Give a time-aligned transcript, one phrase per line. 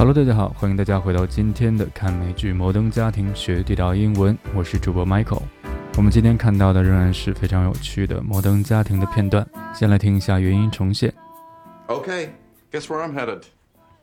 [0.00, 5.42] Hello，大家好，欢迎大家回到今天的看美剧《摩登家庭》学地道英文，我是主播 Michael。
[5.96, 11.12] 我们今天看到的仍然是非常有趣的《摩登家庭》的片段，先来听一下原音重现。
[11.88, 12.30] Okay,
[12.70, 13.42] guess where I'm headed?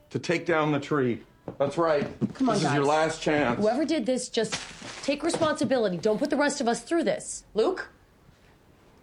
[0.10, 1.20] To take down the tree.
[1.58, 2.05] That's right.
[2.34, 2.76] Come on, this is guys.
[2.76, 3.60] your last chance.
[3.60, 4.55] Whoever did this, just
[5.04, 5.98] take responsibility.
[5.98, 7.44] Don't put the rest of us through this.
[7.54, 7.90] Luke?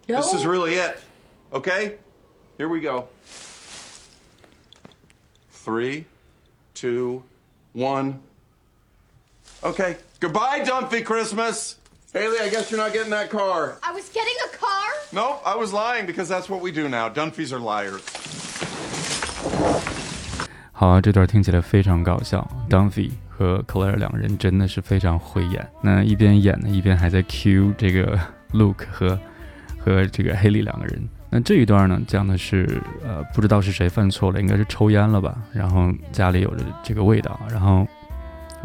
[0.09, 0.17] No.
[0.17, 0.97] This is really it.
[1.53, 1.97] Okay?
[2.57, 3.07] Here we go.
[5.51, 6.05] Three,
[6.75, 7.23] two,
[7.73, 8.19] one.
[9.63, 9.97] Okay.
[10.19, 11.75] Goodbye, Dumpy Christmas.
[12.13, 13.77] Haley, I guess you're not getting that car.
[13.81, 14.89] I was getting a car?
[15.13, 17.09] Nope, I was lying because that's what we do now.
[17.09, 18.01] Dunphys are liars.
[20.73, 22.47] 好啊，这段听起来非常搞笑。
[22.69, 25.65] Dunphy 和 Claire 两人真的是非常会演。
[25.81, 28.19] 那一边演呢，一边还在 cue 这个
[28.51, 29.17] Luke 和
[29.79, 31.07] 和这个 Haley 两个人。
[31.36, 35.36] 那这一段呢，讲的是呃，不知道是谁犯错了，应该是抽烟了吧？
[35.52, 37.86] 然后家里有着这个味道，然后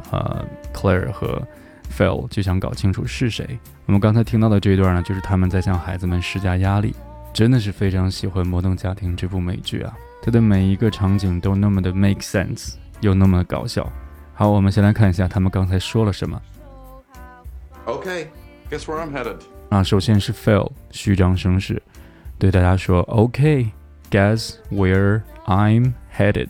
[0.10, 1.46] 呃，Claire 和
[1.94, 3.60] Phil 就想搞清楚是谁。
[3.88, 6.96] 我们刚才听到的这一段呢，就是他们在向孩子们施加压力。
[7.34, 13.86] 真的是非常喜欢《摩登家庭》这部美剧啊，它的每一个场景都那么的 make sense，又那么的搞笑。
[14.34, 16.42] 好，我们先来看一下他们刚才说了什么
[17.86, 18.28] Okay,
[18.70, 19.36] guess where I'm headed?
[19.68, 19.84] 啊。
[19.84, 21.82] 首先是 Phil 虚张声势，
[22.42, 26.48] 对大家说 OK，guess、where I'm headed。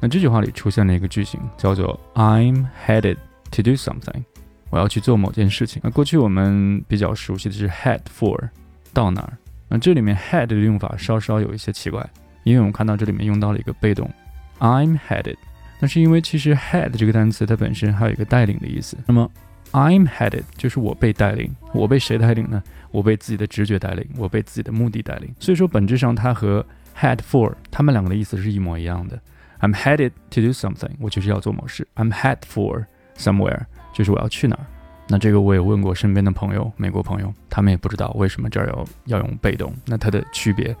[0.00, 3.18] 那这句话里出现了一个句型，叫做 I'm headed
[3.52, 4.24] to do something，
[4.68, 5.80] 我要去做某件事情。
[5.84, 8.48] 那过去我们比较熟悉的是 head for，
[8.92, 9.38] 到哪儿。
[9.68, 12.04] 那这里面 head 的用法稍稍有一些奇怪，
[12.42, 14.10] 因为我们看到这里面用到了一个被动
[14.58, 15.36] ，I'm headed。
[15.78, 18.98] 那是因为其实 head 这个单词它本身还有一个带领的意思。
[19.06, 19.30] 那么
[19.72, 22.62] I'm headed 就是我被带领，我被谁带领呢？
[22.90, 25.34] 我被自己的直觉带领，我被自己的目的带领。
[25.40, 26.64] 所以说本质上它和
[26.98, 29.18] head for 它们两个的意思是一模一样的。
[29.60, 31.86] I'm headed to do something，我就是要做某事。
[31.96, 32.84] I'm head for
[33.16, 33.62] somewhere，
[33.94, 34.66] 就是我要去哪儿。
[35.08, 40.74] 那这个我也问过身边的朋友，美国朋友，他们也不知道为什么这儿要要用被动，那它的区别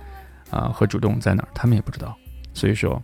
[0.50, 2.14] 啊、和主动在哪儿，他们也不知道。
[2.52, 3.02] 所以说、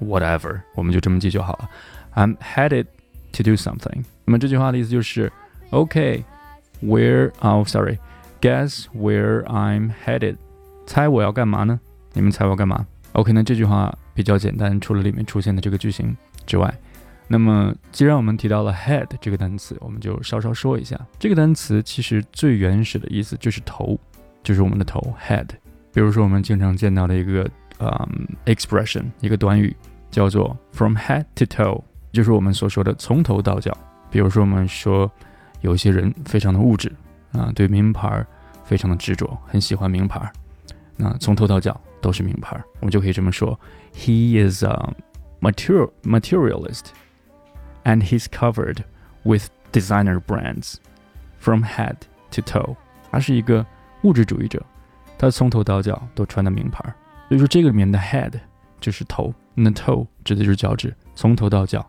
[0.00, 1.70] ，whatever，我们就这么记就好了。
[2.14, 2.86] I'm headed
[3.32, 4.04] to do something。
[4.24, 5.32] 那么这句话的意思就是
[5.70, 10.36] ，OK，where、oh sorry，guess where I'm headed，
[10.86, 11.80] 猜我要干嘛呢？
[12.12, 16.72] 你们猜我要干嘛？OK，那这句话比较简单，除了里面出现的这个句型之外。
[17.32, 21.00] 那么，既然我们提到了 head 这个单词，我们就稍稍说一下。
[21.16, 23.96] 这个单词其实最原始的意思就是头，
[24.42, 25.46] 就是我们的头 head。
[25.92, 27.48] 比如说，我们经常见到的一个
[27.78, 29.76] 嗯 expression，一个短语
[30.10, 31.80] 叫做 from head to toe，
[32.12, 33.76] 就是我们所说的从头到脚。
[34.10, 35.10] 比如说，我们说
[35.60, 36.92] 有些人非常的物质
[37.32, 38.26] 啊，对名牌
[38.64, 40.30] 非常的执着，很喜欢名牌，
[40.96, 43.58] 那从头到脚都是名牌，我们就可以这么说
[43.94, 44.94] ：He is a
[45.40, 46.86] material materialist。
[47.84, 48.84] and he's covered
[49.22, 50.74] with designer brands
[51.38, 51.96] from head
[52.32, 52.76] to toe。
[53.10, 53.64] 他是一个
[54.02, 54.62] 物质主义者，
[55.18, 56.82] 他从头到脚都穿的名牌。
[57.28, 58.32] 所以说这个里面的 head
[58.80, 61.88] 就是头，那 toe 指的就是脚趾，从头到脚。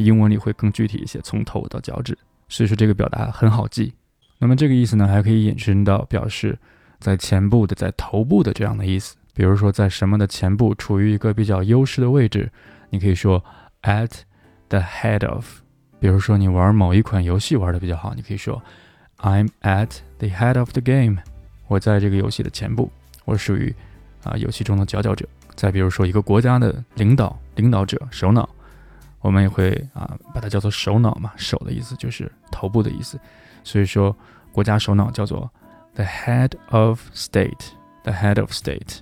[0.00, 2.16] 英文里会更具体一些，从头到脚趾。
[2.48, 3.92] 所以说这个表达很好记。
[4.38, 6.58] 那么这个意思呢，还可以引申到表示
[6.98, 9.16] 在前部的、在头部的这样的意思。
[9.34, 12.50] 比如说在什么的前部处于一个比较优势的位置，
[12.90, 13.42] 你可以说
[13.82, 14.10] at
[14.68, 15.46] the head of，
[15.98, 18.62] 比如说你玩某一款游戏玩的比较好，你可以说
[19.18, 19.88] I'm at
[20.18, 21.18] the head of the game，
[21.68, 22.90] 我在这个游戏的前部，
[23.24, 23.74] 我属于
[24.24, 25.26] 啊、游戏中的佼佼者。
[25.54, 28.48] 再比如说一个国家的领导、领导者、首脑，
[29.22, 33.18] 我们也会啊、把它叫做首脑嘛，首的意思就是头部的意思，
[33.64, 34.14] 所以说
[34.52, 35.50] 国家首脑叫做
[35.94, 38.98] the head of state，the head of state。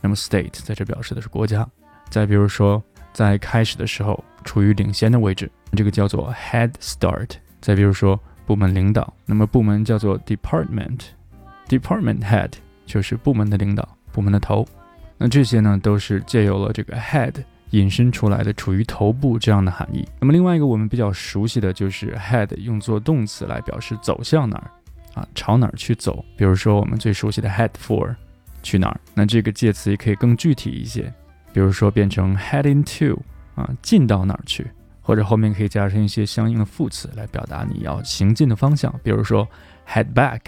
[0.00, 1.66] 那么 state 在这表示的是国家。
[2.10, 2.82] 再比如说。
[3.10, 7.30] 在开始的时候处于领先的位置，这个叫做 head start。
[7.60, 12.52] 再比如说部门领导，那么部门叫做 department，department head
[12.86, 14.64] 就是部门的领导，部门的头。
[15.16, 17.34] 那这些呢都是借由了这个 head
[17.70, 20.06] 引申出来的，处于头部这样的含义。
[20.20, 24.70] 那么另外一个我们比较熟悉的就是 head 用作动词来表示走向哪儿
[25.20, 26.24] 啊，朝哪儿去走。
[26.36, 28.14] 比如说我们最熟悉的 head for
[28.62, 31.12] 去哪儿，那这个介词也可以更具体一些。
[31.52, 33.18] 比如说变成 head into
[33.54, 34.66] 啊，进到哪儿去，
[35.00, 38.92] 或者后面可以加上一些相应的副词来表达你要行进的方向。
[39.02, 39.46] 比如说
[39.86, 40.40] head back，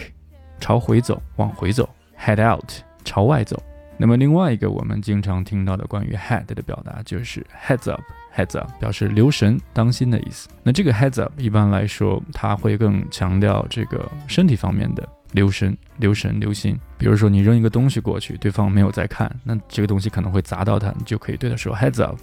[0.58, 1.88] 朝回走，往回走
[2.18, 2.70] ；head out，
[3.04, 3.60] 朝外走。
[4.00, 10.48] 那么另外一个我们经常听到的关于 head 的表达就是 heads up，heads up 表示留神、当心的意思。
[10.62, 15.06] 那这个 heads up 一般来说，它会更强调这个身体方面的。
[15.32, 16.76] 留神、留神、留心。
[16.98, 22.18] 比如说，你扔一个东西过去，对方没有在看，那这个东西可能会砸到他，你就可以对他说 “heads up”，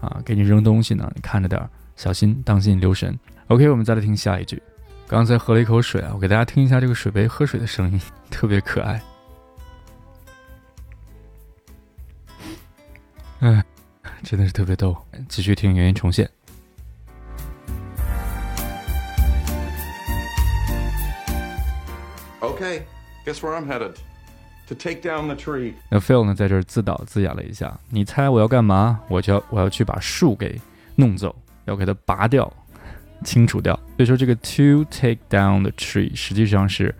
[0.00, 3.18] 啊，给你扔东西呢，你看着点儿，小心，当心留神。
[3.48, 4.62] OK，我们再来听下一句。
[5.06, 8.00] 刚才喝了一口水啊，我给大家听一下这个水杯喝水的声音，
[8.30, 8.98] 特别可爱。
[13.40, 13.64] 哎，
[14.24, 14.96] 真的是特别逗。
[15.28, 16.28] 继续听原音重现。
[22.40, 22.82] Okay,
[23.24, 23.94] guess where I'm headed?
[24.68, 25.74] To take down the tree.
[25.88, 27.78] 那 Phil 呢，在这儿自导自演了一下。
[27.90, 29.00] 你猜我要干嘛？
[29.08, 30.60] 我就要我要去把树给
[30.96, 31.34] 弄走，
[31.64, 32.52] 要给它拔掉、
[33.24, 33.74] 清除掉。
[33.96, 36.94] 所以说这个 to take down the tree 实际上是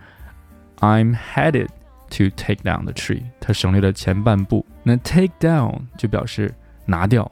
[0.79, 1.67] I'm headed
[2.10, 4.64] to take down the tree，它省略了前半部。
[4.82, 6.54] 那 take down 就表示
[6.86, 7.30] 拿掉、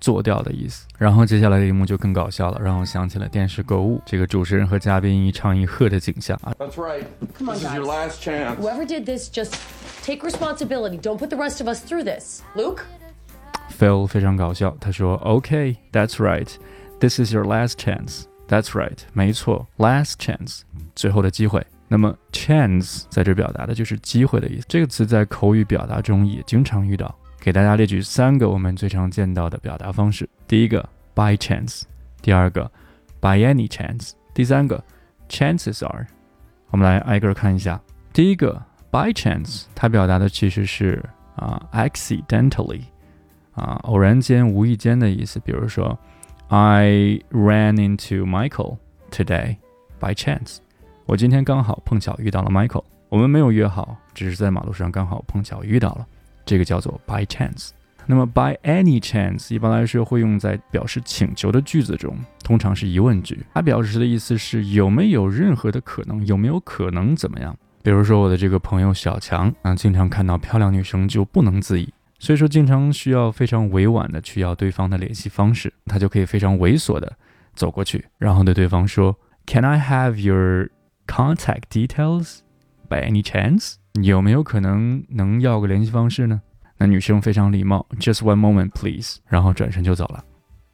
[0.00, 0.86] 做掉的意思。
[0.96, 6.52] 然后接下来的一幕就更搞笑了，让我想起了电视购物，这个主持人和嘉宾一唱一和的景象啊。
[6.58, 7.04] That's right.
[7.36, 8.08] Come on, this is your guys.
[8.08, 8.56] last chance.
[8.56, 9.54] Whoever did this, just
[10.02, 11.00] take responsibility.
[11.00, 12.42] Don't put the rest of us through this.
[12.54, 12.84] Luke?
[13.76, 16.48] Phil 非常搞笑，他说：“Okay, that's right.
[17.00, 18.24] This is your last chance.
[18.46, 18.98] That's right.
[19.12, 20.60] 没错，last chance，
[20.94, 21.66] 最后的机会。
[21.89, 24.65] 那么 chance 在这表达的就是机会的意思。
[24.69, 27.13] 这个词在口语表达中也经常遇到。
[27.41, 31.83] 给大家列举三个我们最常见到的表达方式：第一个 by chance，
[32.21, 32.71] 第二个
[33.19, 34.81] by any chance，第三个
[35.27, 36.05] chances are。
[36.69, 37.81] 我们来挨个看一下。
[38.13, 41.03] 第一个 by chance，它表达的其实是
[41.35, 42.81] 啊、accidentally。
[43.53, 45.39] 啊，偶然间、无意间的意思。
[45.39, 45.97] 比如说
[46.47, 48.77] ，I ran into Michael
[49.11, 49.57] today
[49.99, 50.59] by chance。
[51.09, 56.05] 我今天刚好碰巧遇到了 Michael，我们没有约好，只是在马路上刚好碰巧遇到了，
[56.45, 57.69] 这个叫做 by chance。
[58.05, 63.43] 那么 by any chance 一般来说会用在表示请求的句子中，通常是疑问句。
[63.55, 67.57] 它表示的意思是有没有任何的可能，有没有可能怎么样？
[67.81, 71.91] 比如说我的这个朋友小强啊，经常看到漂亮女生就不能自已。
[72.19, 77.11] 所以说，经常需要非常委婉的去要对方的联系方式，他就可以非常猥琐的
[77.55, 79.17] 走过去，然后对对方说
[79.47, 80.69] ：“Can I have your
[81.09, 82.39] contact details
[82.87, 86.41] by any chance？” 有没有可能能要个联系方式呢？
[86.77, 90.23] 那女生非常礼貌，“Just one moment, please”，然后转身就走了。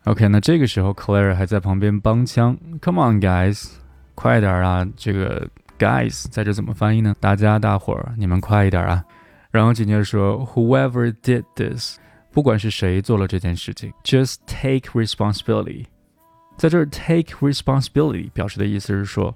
[0.04, 3.72] OK，那这个时候 Claire 还在旁边帮腔：“Come on, guys，
[4.14, 4.86] 快点啊！
[4.96, 5.50] 这个
[5.80, 7.16] guys 在这怎么翻译呢？
[7.20, 9.04] 大家大伙儿，你们快一点啊！”
[9.50, 11.98] 然后紧接着说，Whoever did this，
[12.32, 15.86] 不管是谁做了这件事情，just take responsibility。
[16.58, 19.36] 在这儿，take responsibility 表示的意思是说，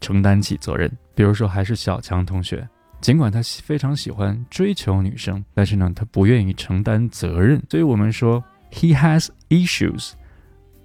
[0.00, 0.90] 承担起责任。
[1.14, 2.68] 比如说，还是小强同学，
[3.00, 7.62] 尽管他非常喜欢追求女生，但是呢，他不愿意承担责任。
[7.70, 8.42] 所以我们说
[8.72, 10.12] ，he has issues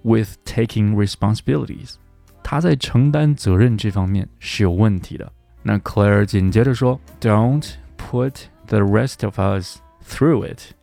[0.01, 1.95] with taking responsibilities。
[2.43, 5.31] 他在承担责任这方面是有问题的。
[5.61, 8.33] 那 Claire 紧接着说，Don't put
[8.67, 10.73] the rest of us through it，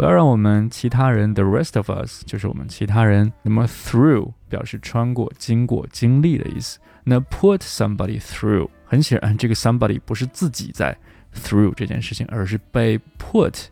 [0.00, 3.30] 不要让我们其他人，the rest of us 就是我们其他人。
[3.42, 6.78] 那么 through 表示穿过、经过、经历的意思。
[7.04, 10.96] 那 put somebody through，很显然这个 somebody 不是自己在
[11.34, 13.66] through 这件事情，而是被 put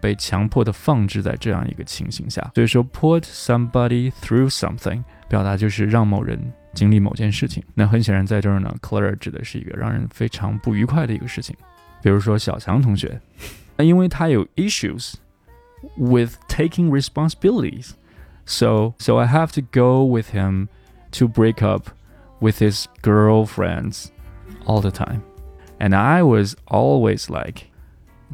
[0.00, 2.48] 被强迫的放置在这样一个情形下。
[2.54, 6.38] 所以说 put somebody through something 表达就是让某人
[6.74, 7.60] 经历某件事情。
[7.74, 11.56] 那很显然在这儿呢，Claire 指的是一个让人非常不愉快的一个事情。
[12.00, 13.20] 比如说小强同学，
[13.76, 15.14] 那因为他有 issues
[15.95, 17.95] with taking responsibilities,
[18.45, 20.69] so so I have to go with him
[21.11, 21.89] to break up
[22.39, 24.11] with his girlfriends
[24.65, 25.21] all the time.
[25.79, 27.71] And I was always like,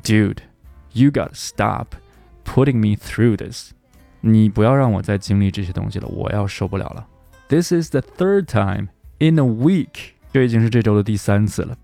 [0.01, 0.43] dude,
[0.93, 1.95] you gotta stop
[2.45, 3.73] putting me through this.
[4.21, 7.05] 你不要让我再经历这些东西了，我要受不了了。
[7.49, 8.87] This is the third time
[9.19, 10.13] in a week.
[10.31, 11.77] 这已经是这周的第三次了。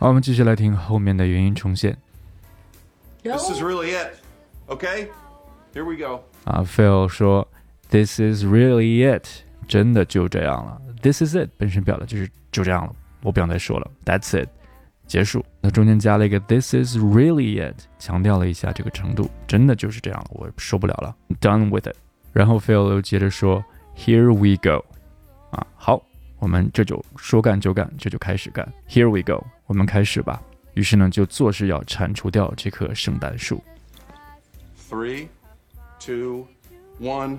[0.00, 1.96] 好，我们继续来听后面的原音重现
[3.24, 4.14] This is really it.
[4.68, 5.08] Okay?
[5.74, 6.22] Here we go.
[6.44, 6.62] 啊。
[6.62, 7.48] Phil 说
[7.90, 9.26] ：“This is really it，
[9.66, 10.80] 真的就这样了。
[11.02, 13.90] This is it 本身表达就是就这样了，我不想再说了。
[14.04, 14.48] That's it，
[15.08, 15.44] 结束。
[15.60, 21.96] 那中间加了一个 This is really it，强调了一下这个程度，真的就是这样了，我受不了了，done with it。
[22.32, 23.64] 然后 Phil 又接着说
[23.96, 24.84] ：“Here we go，
[25.50, 26.00] 啊，好，
[26.38, 28.66] 我们这就说干就干，这就开始干。
[28.88, 30.42] Here we go，我们开始吧。”
[30.74, 33.62] 于是呢，就做事要铲除掉这棵圣诞树。
[34.88, 35.26] Three,
[35.98, 36.46] two,
[37.00, 37.38] one.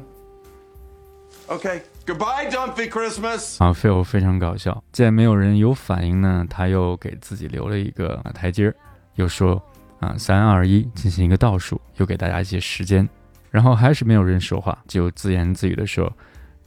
[1.48, 1.82] Okay.
[2.06, 3.64] Goodbye, Dumpy Christmas.
[3.64, 4.84] 啊，Phil 非常搞笑。
[4.92, 8.76] 见没有人有反应呢，他又给自己留了一个啊台阶儿，
[9.16, 9.62] 又说
[10.00, 13.08] 啊三二一进行一个倒数，又给大家一些时间。
[13.50, 16.12] 然后还是没有人说话，就自言自语的说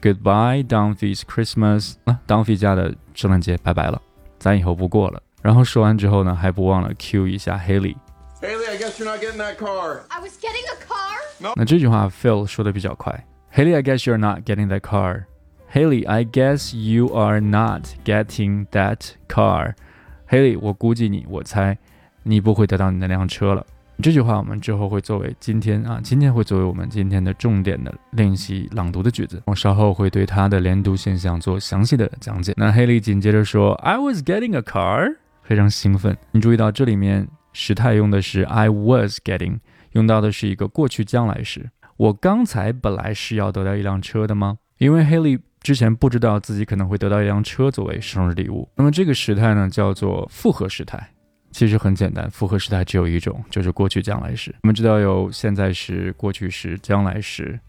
[0.01, 4.01] ：“Goodbye, Dumpy's Christmas。”啊，Dumpy 家的圣诞节拜拜了。
[4.39, 5.21] 咱以后不过了。
[5.41, 7.95] 然后说完之后呢，还不忘了 cue 一下 Haley。
[8.41, 10.01] Haley, I guess you're not getting that car.
[10.09, 11.53] I was getting a car.
[11.55, 13.25] 那这句话 Phil 说的比较快。
[13.53, 15.25] Haley, I guess you're not getting that car.
[15.73, 19.73] Haley, I guess you are not getting that car.
[20.29, 21.77] Haley，我估计你，我猜
[22.23, 23.65] 你不会得到你那辆车了。
[24.02, 29.40] 这句话我们之后会作为今天啊，今天会作为我们今天的重点的练习朗读的句子。
[29.46, 32.52] 我稍后会对它的连读现象做详细的讲解。
[32.56, 36.16] 那 Haley 紧接着说，I was getting a car，非常兴奋。
[36.32, 39.60] 你注意到这里面时态用的是 I was getting，
[39.92, 41.70] 用到的是一个过去将来时。
[41.96, 44.58] 我刚才本来是要得到一辆车的吗？
[44.78, 48.68] 因为 Haley 之前不知道自己可能会得到一辆车作为生日礼物。
[48.74, 51.11] 那么这个时态呢，叫做复合时态。
[51.52, 54.52] 其实很简单，复合时态只有一种，就是过去将来时。
[54.62, 57.60] 我们知道有现在时、过去时、将来时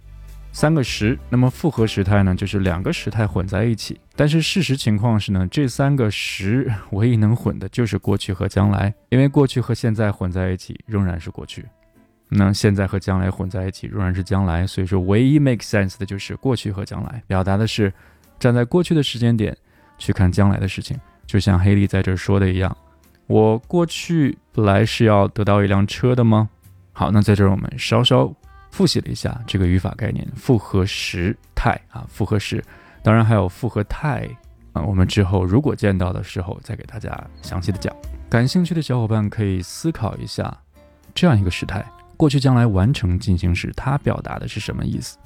[0.53, 1.19] 三个时。
[1.29, 3.99] 那么复合时态呢，就是两个时态混在一起。
[4.15, 11.65] 但是事实情况是呢，这三个时唯一能混的就是过去和将来，因为过去和现在混在一起仍然是过去。
[12.29, 17.93] 那现在和将来混在一起仍然是将来，所以说唯一 make sense 的就是过去和将来，表达的是
[18.39, 19.55] 站在过去的时间点
[19.99, 20.97] 去看将来的事情，
[21.27, 22.75] 就像黑利在这说的一样，
[23.27, 26.49] 我过去本来是要得到一辆车的吗？
[26.91, 28.31] 好，那在这儿我们稍稍
[28.69, 32.63] 复习了一下这个语法概念，复合时态啊，复合时，
[33.01, 34.27] 当然还有复合态
[34.73, 37.11] 啊，我们之后如果见到的时候再给大家
[37.41, 37.95] 详细的讲。
[38.29, 40.55] 感兴趣的小伙伴可以思考一下
[41.13, 41.85] 这样一个时态。
[42.17, 45.17] 过去将来完成进行时，它表达的是什么意思？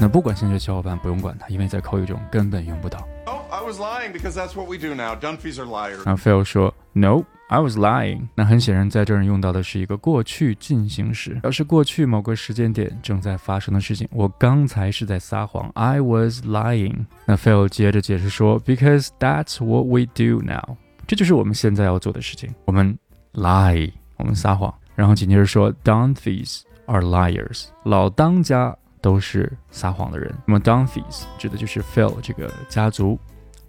[0.00, 3.00] 那不管兴趣的小伙伴不用管它，因为在口语中根本用不到。
[3.26, 5.16] Oh, I was lying because that's what we do now.
[5.16, 6.02] Dunphy's are liars.
[6.04, 8.28] 那 Phil 说 No, I was lying。
[8.36, 14.08] 那很显然，在这儿用到的是一个过去进行时，表示过去某个时间点正在发生的事情。
[14.12, 17.06] 我刚才是在撒谎，I was lying。
[17.26, 20.76] 那 Phil 接着解释说，Because that's what we do now。
[21.08, 22.54] 这就是我们现在要做的事情。
[22.66, 22.96] 我们
[23.32, 24.72] lie，我们撒谎。
[24.94, 27.66] 然后紧接着说，Dunphys are liars。
[27.84, 30.34] 老当家都是撒谎的人。
[30.46, 33.18] 那么 Dunphys 指的就是 Phil 这个家族，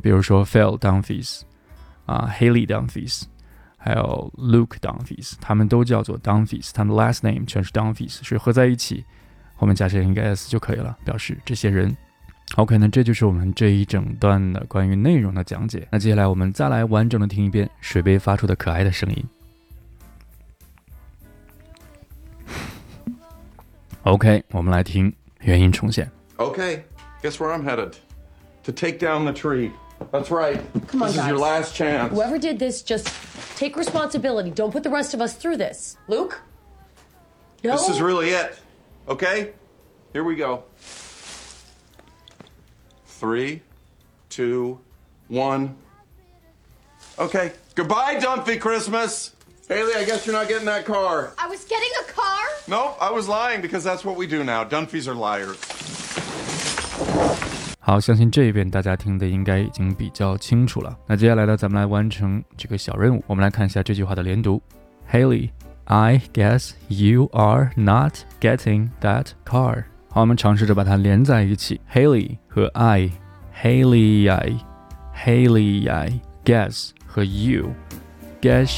[0.01, 1.41] 比如说 Phil Dunphys。
[2.05, 3.25] 啊，Haley Dunphys，
[3.77, 9.05] 还有 Luke Dunphys，他们都叫做 Dunphys，他们的 last name 全是 Dunphys，所以合在一起，
[9.55, 11.95] 后面加上一个 s 就可以了，表示这些人。
[12.55, 15.88] OK，那这就是我们这一整段的关于内容的讲解。
[15.91, 19.24] 那接下来我们再来完整的听一遍水杯发出的可爱的声音。
[24.01, 26.10] OK，我们来听原音重现。
[26.38, 26.84] Okay,
[27.22, 27.96] guess where I'm headed?
[28.64, 29.70] To take down the tree.
[30.10, 30.60] That's right.
[30.88, 31.40] Come on, this is your guys.
[31.40, 32.12] last chance.
[32.12, 33.08] Whoever did this, just
[33.56, 34.50] take responsibility.
[34.50, 35.96] Don't put the rest of us through this.
[36.08, 36.42] Luke?
[37.62, 37.72] No.
[37.72, 38.58] This is really it.
[39.08, 39.52] Okay?
[40.12, 40.64] Here we go.
[43.06, 43.62] Three,
[44.28, 44.80] two,
[45.28, 45.76] one.
[47.18, 47.52] Okay.
[47.74, 49.34] Goodbye, Dumpy Christmas.
[49.68, 51.32] Haley, I guess you're not getting that car.
[51.36, 52.44] I was getting a car.
[52.68, 54.64] Nope, I was lying because that's what we do now.
[54.64, 55.56] Dunphys are liars.
[57.80, 60.96] 好，相信这一遍大家听的应该已经比较清楚了。
[61.06, 63.22] 那接下来呢，咱们来完成这个小任务。
[63.26, 64.62] 我们来看一下这句话的连读。
[65.10, 65.50] Haley,
[65.84, 69.84] I guess you are not getting that car。
[70.08, 71.80] 好，我们尝试着把它连在一起。
[71.92, 78.68] Haley 和 I，Haley I，Haley I guess 和 you，guess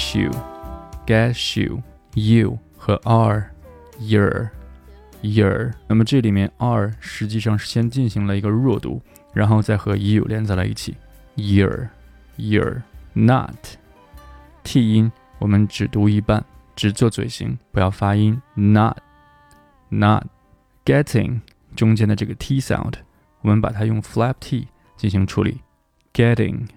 [1.11, 10.97] you，guess you，you 和 are，your。year，那么这里面 are 实际上是先进行了一个弱读，然后再和 you 连在了一起。
[11.37, 11.89] year
[12.37, 12.83] year
[13.13, 13.57] not
[14.63, 16.45] t 音我们只读一半，
[16.77, 18.41] 只做嘴型，不要发音。
[18.55, 18.99] not
[19.89, 20.27] not
[20.85, 21.41] getting
[21.75, 22.95] 中间的这个 t sound，
[23.41, 25.63] 我们把它用 flap t 进行处理。
[26.13, 26.69] getting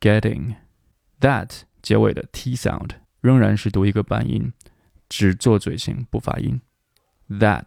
[0.00, 0.54] getting
[1.20, 2.90] that 结尾的 t sound
[3.24, 4.52] 仍然是读一个半音，
[5.08, 6.60] 只做嘴型，不发音。
[7.30, 7.64] that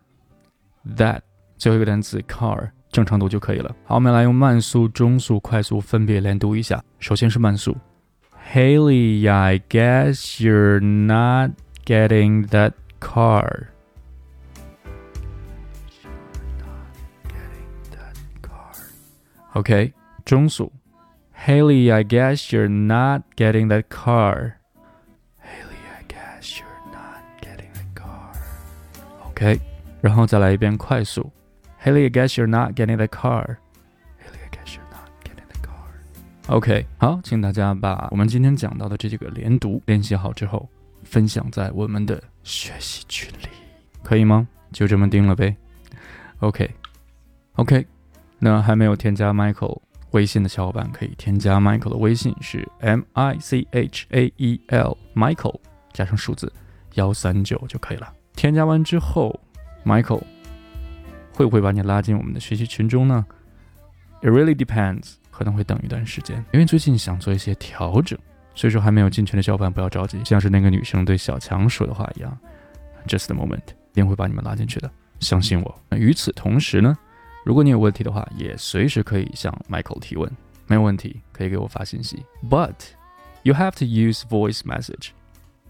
[0.96, 1.22] that
[1.58, 3.76] 最后一个单词 car 正常读就可以了。
[3.86, 6.84] 好，我们来用慢速、中速、快速分别连读一下。
[7.00, 7.78] 首先是慢速，
[8.54, 11.52] Haley, I guess you're not
[11.86, 13.68] getting that car.
[19.54, 19.94] OK，
[20.26, 20.72] 中速，
[21.46, 24.54] Haley, I guess you're not getting that car.
[29.39, 29.61] OK，
[30.01, 31.31] 然后再来一遍快速。
[31.81, 33.59] Haley, I guess you're not getting the car.
[34.19, 36.57] Haley, I guess you're not getting the car.
[36.57, 40.69] OK，好，请大家把我们今天讲到的这几个连读练习好之后，
[41.05, 43.49] 分享在我们的学习群里，
[44.03, 44.49] 可以吗？
[44.73, 45.57] 就这么定了呗。
[46.41, 47.87] OK，OK，
[48.41, 49.81] 那还没有添加 Michael
[50.11, 55.61] 微信的小伙伴可以添加 Michael 的微信是 M I C H A E L Michael
[55.93, 56.53] 加上数字
[56.95, 58.13] 幺三九就可以了。
[58.39, 59.37] 添加完之后
[59.85, 60.23] ，Michael
[61.35, 63.27] 会不会把你拉进我们的学习群中呢
[64.23, 68.17] ？It really depends，可能会等一段时间，因为最近想做一些调整，
[68.55, 72.39] 所以说还没有进群的小伙伴不要着急，像是那个女生对小强说的话一样
[73.09, 73.57] ，Just a moment，
[73.91, 75.81] 一定会把你们拉进去的，相信我。
[75.89, 76.97] 那与此同时呢？
[77.45, 80.31] 如果你有问题的话，也随时可以向 Michael 提问，
[80.69, 82.23] 没有问题可以给我发信息。
[82.49, 82.75] But
[83.43, 85.09] you have to use voice message.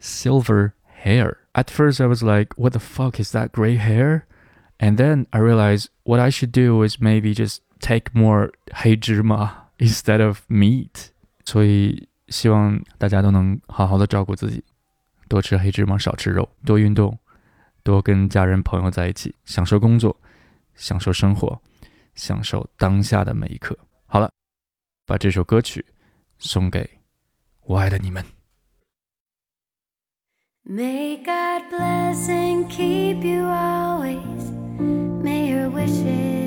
[0.00, 0.72] （silver
[1.02, 4.22] hair）。At first, I was like, "What the fuck is that gray hair?"
[4.78, 10.24] And then I realized what I should do is maybe just take more 黑芝麻 instead
[10.24, 11.10] of meat。
[11.44, 14.64] 所以希望大家都能好好的照顾自己。
[15.28, 17.18] 多吃黑芝麻，少吃肉，多运动，
[17.82, 20.14] 多跟家人朋友在一起，享受工作，
[20.74, 21.60] 享受生活，
[22.14, 23.76] 享受当下的每一刻。
[24.06, 24.30] 好了，
[25.06, 25.84] 把这首歌曲
[26.38, 26.88] 送给
[27.62, 28.24] 我爱的你们。
[30.65, 34.51] May God bless and keep you always.
[35.23, 36.38] May your wishes.